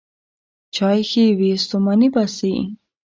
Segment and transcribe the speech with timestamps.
[0.75, 2.53] چای ښې وې، ستوماني باسي.